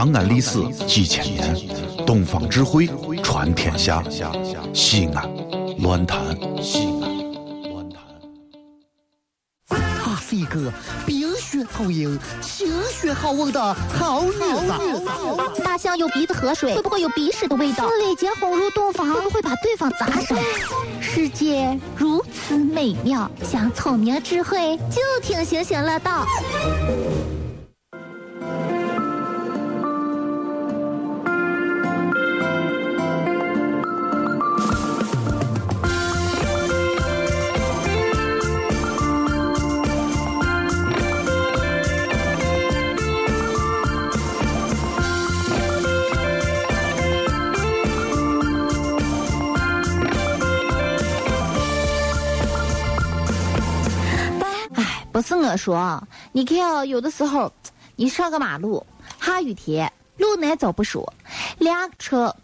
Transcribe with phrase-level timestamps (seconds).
[0.00, 1.54] 长安历史几千年，
[2.06, 2.88] 东方智慧
[3.22, 4.02] 传天下。
[4.72, 5.30] 西安，
[5.80, 6.18] 乱谈
[6.62, 8.00] 西安，乱谈。
[9.68, 10.72] 他是一个
[11.04, 15.62] 冰雪聪颖、清血好闻的好女子。
[15.62, 17.86] 大象有鼻子喝水，会不会有鼻屎的味道？
[17.86, 20.38] 紫薇结红入洞房，会不会把对方砸伤？
[20.98, 26.26] 世界如此美妙，想聪明智慧，就听星星乐道。
[55.20, 56.02] 不是我说，
[56.32, 57.52] 你看啊，有的时候
[57.94, 58.86] 你上个马路，
[59.20, 61.12] 下雨天，路难走不说，
[61.58, 62.34] 两个车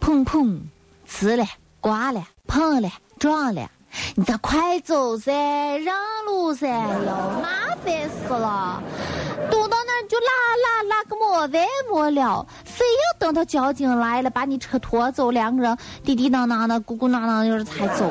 [0.00, 0.58] 砰砰
[1.06, 1.44] 呲了、
[1.80, 3.70] 刮了、碰了、撞了，
[4.14, 8.82] 你咋快走噻，让路噻哟，麻烦死了。
[9.50, 10.26] 堵到那儿就拉
[10.64, 18.10] 拉拉个没完没了，非要等到交警来了把你车拖走，两个人滴滴当当的、鼓鼓囊囊的才走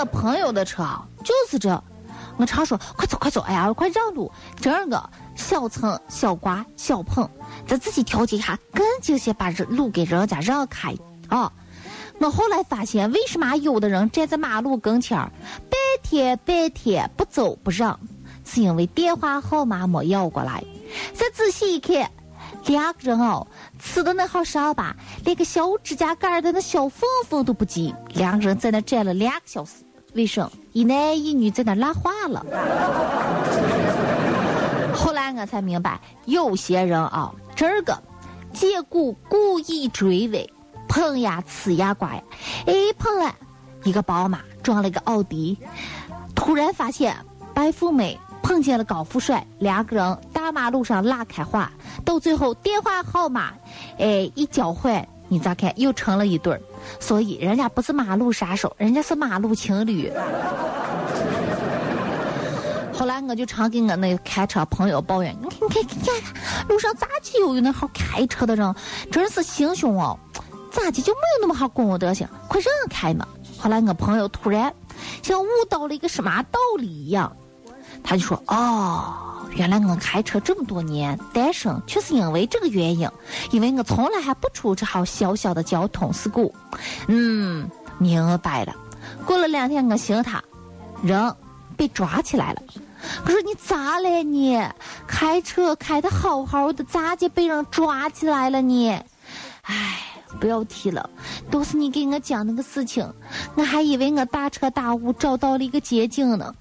[0.00, 1.84] 我朋友的车啊，就是这，
[2.38, 7.28] 我常说快走快走，哎呀快让路，这个小蹭小刮小碰，
[7.66, 10.94] 咱自己调节一下，赶紧先把这路给人家让开
[11.28, 11.52] 啊。
[12.18, 15.30] 我后来发现，为什么有的人站在马路跟前儿
[15.68, 18.00] 半天半天不走不让，
[18.42, 20.64] 是因为电话号码没要过来。
[21.12, 22.10] 再仔细一看，
[22.64, 23.46] 两个人哦，
[23.78, 29.84] 吃的那好烧吧，连个小指甲盖儿的那小缝缝都不系，两个人在那站了两个小时。
[30.14, 30.50] 为什么？
[30.72, 32.44] 一男一女在那拉话了。
[34.94, 37.96] 后来我才明白，有些人啊，这个
[38.52, 40.52] 借故故意追尾，
[40.88, 42.22] 碰呀、呲呀、刮呀，
[42.66, 43.34] 哎，碰了
[43.84, 45.56] 一个宝马撞了一个奥迪，
[46.34, 47.16] 突然发现
[47.54, 51.72] 白富美碰见了高富帅，两个人大马路上拉开话，
[52.04, 53.52] 到最后电话号码，
[53.98, 56.60] 哎，一交换，你咋看又成了一对儿？
[56.98, 60.12] 所以人家不是马路杀手，人家是马路情侣。
[62.92, 68.74] 后来我就常跟我那开车朋友抱怨，你看你看你看，路上咋就有那好开车的人，
[69.10, 70.18] 真是行凶哦，
[70.70, 72.28] 咋的就没有那么好公德行？
[72.48, 73.26] 快让开嘛！
[73.56, 74.74] 后来我朋友突然
[75.22, 77.34] 像悟到了一个什么道理一样，
[78.02, 83.08] 他就说：“哦，原来我开车这么多年，单身就是因为这个原因，
[83.50, 86.54] 因为我从来还不出这好小小的交通事故。”
[87.08, 87.68] 嗯，
[87.98, 88.74] 明白了。
[89.26, 90.42] 过了两天，我寻他，
[91.02, 91.34] 人
[91.76, 92.62] 被抓起来了。
[93.24, 94.60] 我说你咋了你？
[95.06, 98.90] 开车开的好好的，咋就被人抓起来了你？
[99.62, 99.98] 唉，
[100.38, 101.08] 不要提了，
[101.50, 103.10] 都是你给我讲那个事情，
[103.56, 106.54] 我还以为我大彻大悟找到了一个捷径呢。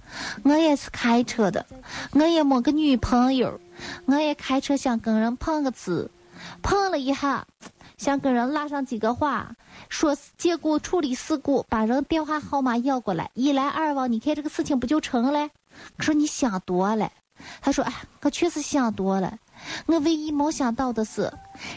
[0.44, 1.66] 我也是开车的，
[2.14, 3.60] 我也没个女朋友，
[4.06, 6.10] 我也开车想跟人碰个瓷，
[6.62, 7.46] 碰了一下，
[7.98, 9.54] 想跟人拉上几个话，
[9.90, 15.50] 说是结果处理事故，把人电话号码要过来，一来二往，你看这个事情不就成了？
[15.98, 17.10] 我说你想多了，
[17.62, 19.38] 他说哎，我确实想多了。
[19.86, 21.32] 我唯一没想到的是，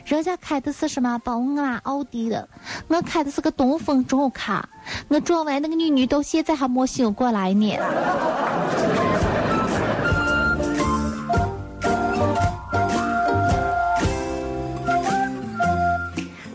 [0.04, 2.48] 人家开的是什么宝马、奥迪的，
[2.88, 4.69] 我开的是个东风重卡。
[5.09, 7.76] 我撞完那个女女到现在还没醒过来呢。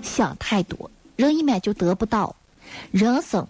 [0.02, 2.36] 想太多，人一买就得不到。
[2.92, 3.48] 人生。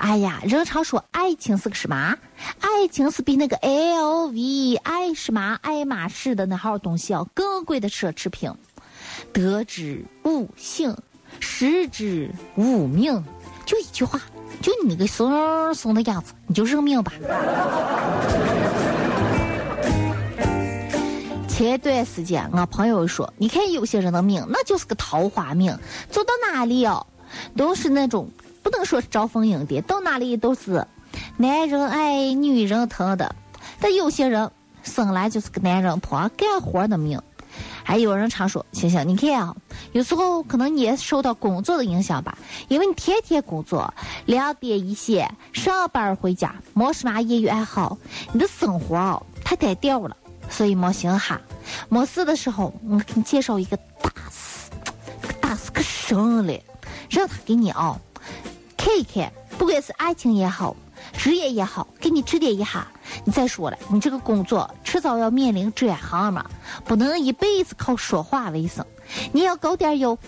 [0.00, 2.16] 哎呀，人常说爱情是个什么？
[2.58, 8.50] 爱情是比那个 LV、爱什么、爱马仕的那号东西要更贵的奢侈品。
[9.30, 10.96] 得之无幸，
[11.38, 13.22] 失之无命。
[13.66, 14.18] 就一句话，
[14.62, 17.12] 就你那个怂怂的样子，你就认命吧。
[21.46, 25.78] 前段时间，我朋友说，你看有些人的命，那就是个桃花命，
[26.10, 27.06] 走到哪里哦，
[27.54, 28.26] 都是那种。
[28.62, 30.86] 不能说是招蜂引蝶，到哪里都是
[31.36, 33.34] 男人爱、女人疼的。
[33.80, 34.50] 但有些人
[34.82, 37.20] 生来就是个男人婆，干活的命。
[37.82, 39.56] 还有人常说：“星星，你看啊，
[39.92, 43.92] 有时候可能你也受到工作的影响吧，因为你天天工作，
[44.26, 47.98] 两点一线，上班回家，没什么业余爱好，
[48.32, 50.16] 你的生活啊太单调了。
[50.48, 51.40] 所以没心哈，
[51.88, 54.70] 没事的时候，我给你介绍一个大师，
[55.40, 56.54] 大师可神了，
[57.08, 57.98] 让他给你啊。
[58.90, 60.74] 这一看，不管是爱情也好，
[61.12, 62.88] 职业也好，给你指点一下，
[63.24, 66.44] 你再说了，你这个工作迟早要面临转行嘛，
[66.84, 68.84] 不能一辈子靠说话为生，
[69.30, 70.18] 你要搞点有，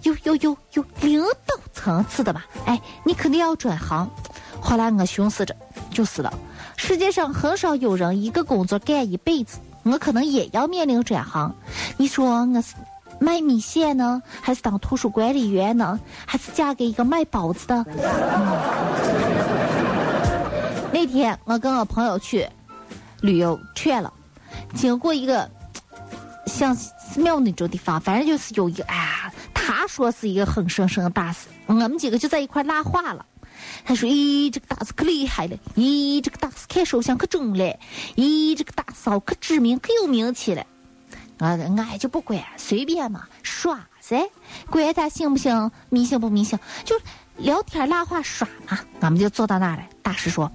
[0.00, 2.46] 有有有有领导层次的吧？
[2.64, 4.10] 哎，你肯定要转行。
[4.62, 5.54] 后来我寻思着，
[5.90, 6.32] 就是了，
[6.78, 11.54] 世界上很少有人一个工作干一辈子，我可能也要面临转行。
[11.98, 12.76] 你说我是
[13.20, 17.84] 卖米线呢，还是当图书管理员呢，还是嫁给一个卖包子的？
[20.92, 22.48] 那天我跟我朋友去
[23.20, 24.12] 旅游去了，
[24.74, 25.48] 经过一个
[26.46, 33.26] 像寺庙那种地方，反正就是有一个啊，他说是一个很神圣的大寺，我们几个就在一块拉话了。
[33.84, 35.56] 他说：“咦，这个大师可厉害了！
[35.76, 37.78] 咦，这个大师看手相可准了！
[38.16, 40.64] 咦，这个大师可知名，可有名气了！”
[41.40, 44.28] 俺俺就不管，随便嘛，耍噻，
[44.70, 47.00] 管他信不信，迷信不迷信，就
[47.38, 48.78] 聊天拉话耍嘛。
[49.00, 49.82] 俺们就坐到那儿了。
[50.02, 50.52] 大师说：“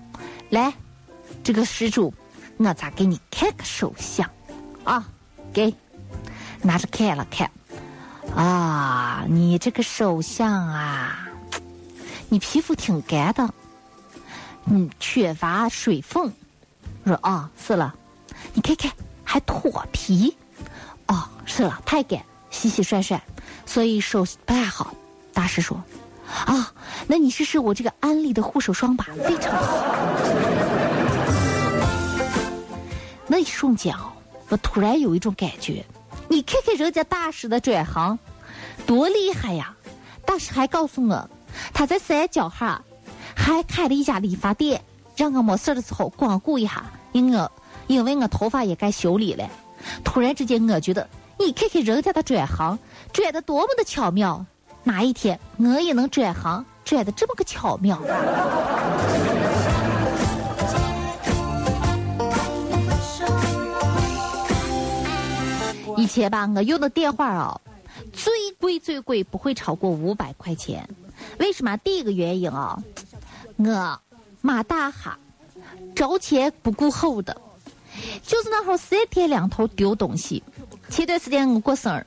[0.51, 0.73] 来，
[1.43, 2.13] 这个施主，
[2.57, 4.29] 我咋给你看个手相？
[4.83, 5.07] 啊，
[5.51, 5.73] 给，
[6.61, 7.49] 拿着看了看。
[8.35, 11.27] 啊，你这个手相啊。”
[12.29, 13.53] 你皮肤挺干的，
[14.65, 16.33] 嗯，缺乏水分。
[17.05, 17.95] 说啊，是了。
[18.53, 18.91] 你看看，
[19.23, 20.35] 还脱皮。
[21.55, 23.17] 哦，是了，太干，洗洗涮涮，
[23.65, 24.93] 所以手不太好。
[25.33, 25.81] 大师说，
[26.27, 26.73] 啊，
[27.07, 29.85] 那你试试我这个安利的护手霜吧，非常好。
[33.25, 34.13] 那一瞬间啊，
[34.49, 35.85] 我突然有一种感觉，
[36.27, 38.19] 你看看人家大师的转行，
[38.85, 39.73] 多厉害呀！
[40.25, 41.29] 大师还告诉我。
[41.73, 42.81] 他在山脚下
[43.33, 44.83] 还开了一家理发店，
[45.15, 46.83] 让我没事的时候光顾一下。
[47.13, 47.49] 因我
[47.87, 49.49] 因为我头发也该修理了。
[50.03, 52.79] 突然之间，我觉得你看看人家的转行
[53.11, 54.45] 转的多么的巧妙，
[54.83, 58.01] 哪一天我也能转行转的这么个巧妙。
[65.97, 67.59] 以前吧，我用的电话啊，
[68.13, 70.87] 最贵最贵不会超过五百块钱。
[71.39, 71.75] 为什么？
[71.77, 72.81] 第一个原因啊，
[73.57, 73.99] 我
[74.41, 75.17] 马大哈
[75.95, 77.35] 着钱不顾后的，
[78.23, 80.43] 就是那会三天两头丢东西。
[80.89, 82.05] 前段时间我过生日，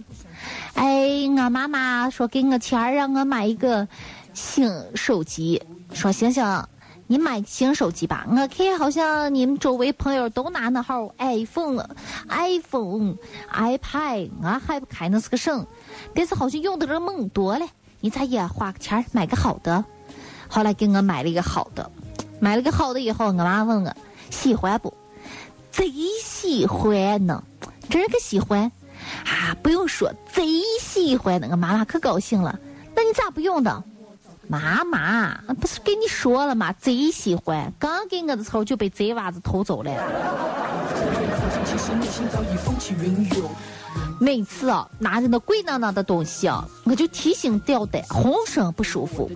[0.74, 3.86] 哎，我妈妈说给我钱让我买一个
[4.32, 6.66] 新手机，说行行，
[7.06, 8.26] 你买新手机吧。
[8.30, 11.86] 我看好像你们周围朋友都拿那号 iPhone、
[12.28, 13.16] iPhone、
[13.52, 15.66] iPad，我还不开那是个省，
[16.14, 17.66] 但是好像用的人猛多了。
[18.00, 19.84] 你咋也花个钱买个好的？
[20.48, 21.90] 后来给我买了一个好的，
[22.40, 23.94] 买了个好的以后，我妈问我
[24.30, 24.94] 喜欢不？
[25.70, 25.92] 贼
[26.24, 27.42] 喜欢呢，
[27.88, 28.70] 真可喜欢
[29.24, 29.56] 啊！
[29.62, 30.42] 不用说，贼
[30.80, 32.58] 喜欢那个妈妈可高兴了。
[32.94, 33.82] 那你咋不用的？
[34.46, 36.72] 妈妈，不是跟你说了吗？
[36.72, 39.92] 贼喜欢，刚给我的时候就被贼娃子偷走了。
[44.20, 49.30] 每次啊，拿着那贵囊囊的东西啊，我就提心吊胆，浑身不舒服。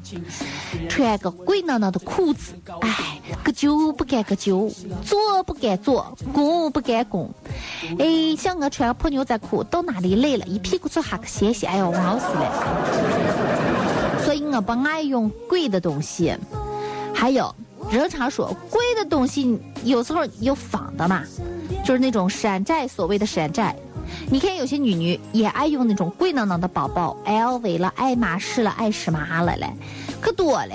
[0.89, 4.69] 穿个贵囊囊的裤子，哎，个旧不敢个旧，
[5.05, 7.33] 坐不敢坐，弓不敢弓。
[7.99, 14.23] 哎，像我穿个破牛仔裤，到哪里累了，一屁股坐下去歇歇，哎呦，忙死了。
[14.25, 16.35] 所以我不爱用贵的东西。
[17.15, 17.55] 还有，
[17.91, 21.23] 人常说贵的东西有时候有仿的嘛，
[21.85, 23.75] 就是那种山寨，所谓的山寨。
[24.31, 29.73] 你看，有些女女也爱用那种贵囊囊的包包，LV 了、爱马仕了、爱什么了嘞，
[30.21, 30.75] 可多了。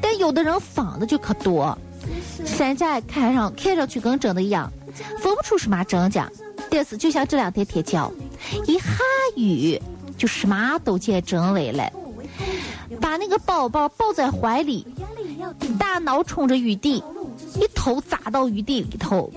[0.00, 1.76] 但有的人仿的就可多，
[2.44, 4.70] 山寨看上看上去跟真的一样，
[5.20, 6.30] 分不出什么真假。
[6.76, 7.96] 但是就像这两天天气，
[8.66, 8.86] 一下
[9.34, 9.80] 雨
[10.18, 11.90] 就什么都见真伪了。
[13.00, 14.86] 把那个宝宝抱在怀里，
[15.78, 17.02] 大脑冲着雨滴，
[17.54, 19.32] 一头扎到雨滴里头，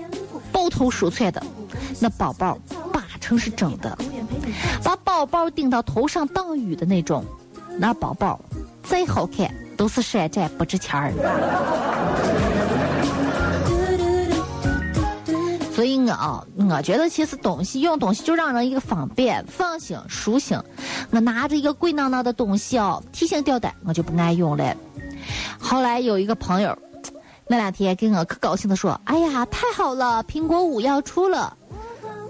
[0.52, 1.42] 抱头鼠窜的，
[1.98, 2.58] 那宝宝
[2.92, 3.02] 八。
[3.18, 3.96] 成是真的，
[4.82, 7.24] 把宝宝顶到头上挡雨的那种，
[7.78, 8.38] 那宝宝
[8.82, 12.49] 再好看都是山寨不值钱儿。
[15.80, 20.58] 所以我啊，我觉得其实东西用东西就让人一个方便、放心、舒心。
[21.10, 24.76] 我拿着一个贵囊囊的东西哦，提心吊胆，我就不爱用了。
[25.58, 26.76] 后来有一个朋友，
[27.48, 31.56] 那两天给我可高兴的说：“哎呀，太好了，苹果五要出了。”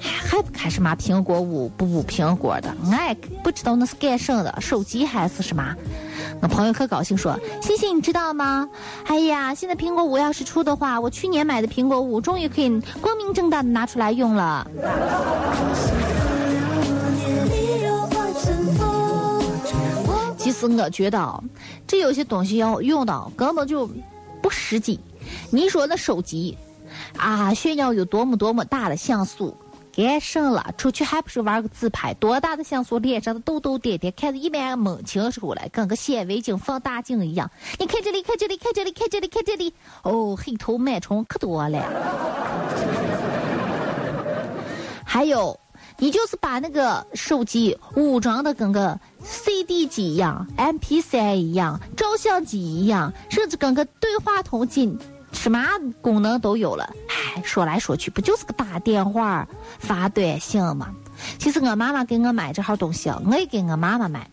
[0.00, 5.74] 还不看什么苹果五不五苹果的，俺也不知道那是干什的，手机还是什么？
[6.42, 8.68] 我朋友可高兴说：“星星，你知道吗？
[9.06, 14.66] 哎呀，现在苹果五要是出的话，我去年买的苹果五终于可以光明正大的拿出来用了。”
[20.38, 21.44] 其实我觉得，
[21.86, 23.88] 这有些东西要用到根本就
[24.42, 24.98] 不实际。
[25.50, 26.56] 你说那手机？
[27.16, 29.54] 啊，炫耀有多么多么大的像素。
[29.94, 32.14] 该省了，出去还不是玩个自拍？
[32.14, 37.50] 多大的像素，脸上的痘痘点点，看着一脸蒙清楚了，跟个显微镜、放大镜一样。
[37.78, 39.74] 你看这里，看这里，看这里，看这里，看这里。
[40.02, 41.78] 哦，黑头螨虫可多了。
[45.04, 45.58] 还有，
[45.98, 54.96] 你就是把那个手机武装的跟个 CD 机一样、MP3 一样、照相机一样，甚至跟个对话筒机。
[55.32, 55.64] 什么
[56.02, 56.92] 功能都有了，
[57.44, 59.46] 说来说去不就是个打电话、
[59.78, 60.88] 发短信吗？
[61.38, 64.28] 其实我妈妈给我买这号东西，我也给我妈妈买。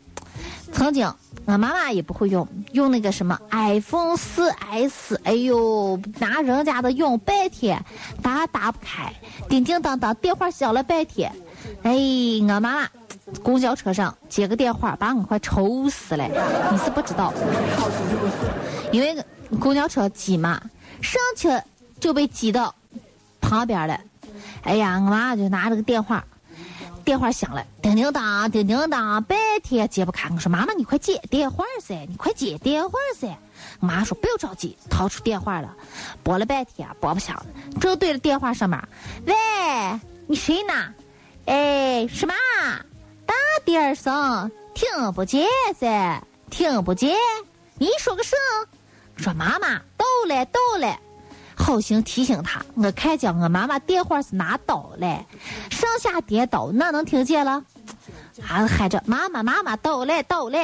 [0.73, 1.11] 曾经
[1.45, 7.83] 我妈妈也不会用，用那个什么 iPhone 四 S，哎呦，拿人家的用半天，
[8.21, 9.13] 打打不开，
[9.47, 11.31] 叮叮当当电话响了半天，
[11.83, 11.95] 哎，
[12.41, 12.87] 我妈妈
[13.41, 16.27] 公交车上接个电话，把我快愁死了。
[16.71, 17.33] 你是不知道，
[18.91, 19.17] 因为
[19.59, 20.61] 公交车挤嘛。
[20.99, 21.47] 上去
[21.99, 22.73] 就被挤到
[23.47, 23.99] 旁边的，
[24.63, 26.23] 哎呀，我妈就拿着个电话，
[27.05, 30.29] 电话响了，叮叮当，叮叮当，半天接不开。
[30.29, 33.27] 我说妈妈，你快接电话噻，你快接电话噻。
[33.79, 35.73] 我妈说不要着急，掏出电话了，
[36.23, 37.41] 拨了半天拨不响，
[37.79, 38.79] 正对着电话上面，
[39.25, 39.33] 喂，
[40.27, 40.73] 你谁呢？
[41.45, 42.33] 哎，什么？
[43.25, 45.47] 大点声，听不见
[45.79, 47.15] 噻，听不见。
[47.77, 48.37] 你说个声。
[49.15, 50.99] 说妈妈到了到了，
[51.57, 52.61] 好心提醒他。
[52.75, 55.25] 我看见我妈妈电话是拿倒了，
[55.71, 57.63] 上下颠倒，哪能听见了？
[58.41, 60.57] 还喊着妈妈妈妈倒了倒了，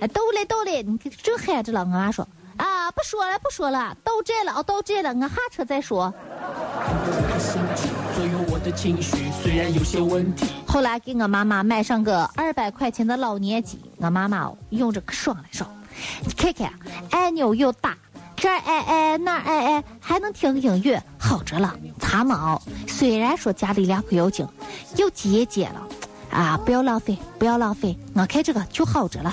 [0.00, 1.80] 哎到了倒了，你正喊着了。
[1.80, 6.12] 我妈说啊不说了不说了，到这了哦到这了，我下车再说。
[10.66, 15.68] 后来给我妈妈买上个二百块钱的老年机，我妈妈用着可爽了爽。
[16.24, 16.72] 你看看，
[17.10, 17.96] 按钮又大，
[18.44, 21.74] 这儿哎哎，那儿哎哎，还能听音乐，好着了。
[21.98, 24.46] 擦毛，虽然说家里两块要紧，
[24.98, 25.80] 又节俭了，
[26.30, 27.98] 啊，不要浪费，不要浪费。
[28.12, 29.32] 我看这个就好着了。